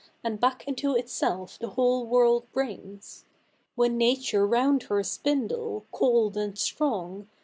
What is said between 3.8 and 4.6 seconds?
hen Nature